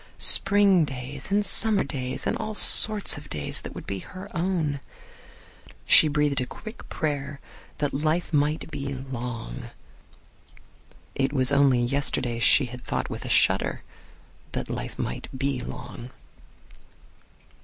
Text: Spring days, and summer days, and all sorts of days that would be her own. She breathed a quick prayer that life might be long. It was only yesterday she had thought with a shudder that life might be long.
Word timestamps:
Spring 0.17 0.83
days, 0.83 1.29
and 1.29 1.45
summer 1.45 1.83
days, 1.83 2.25
and 2.25 2.35
all 2.37 2.55
sorts 2.55 3.17
of 3.19 3.29
days 3.29 3.61
that 3.61 3.75
would 3.75 3.85
be 3.85 3.99
her 3.99 4.35
own. 4.35 4.79
She 5.85 6.07
breathed 6.07 6.41
a 6.41 6.47
quick 6.47 6.89
prayer 6.89 7.39
that 7.77 7.93
life 7.93 8.33
might 8.33 8.71
be 8.71 8.95
long. 8.95 9.69
It 11.13 11.31
was 11.31 11.51
only 11.51 11.83
yesterday 11.83 12.39
she 12.39 12.65
had 12.65 12.83
thought 12.83 13.11
with 13.11 13.25
a 13.25 13.29
shudder 13.29 13.83
that 14.53 14.71
life 14.71 14.97
might 14.97 15.27
be 15.37 15.59
long. 15.61 16.09